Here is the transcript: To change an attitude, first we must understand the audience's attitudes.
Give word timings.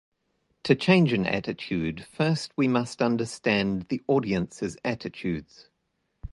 To 0.63 0.73
change 0.73 1.13
an 1.13 1.27
attitude, 1.27 2.03
first 2.05 2.53
we 2.57 2.67
must 2.67 3.03
understand 3.03 3.83
the 3.89 4.01
audience's 4.07 4.75
attitudes. 4.83 5.69